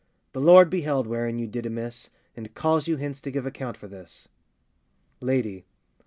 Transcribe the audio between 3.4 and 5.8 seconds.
account for this! LADY.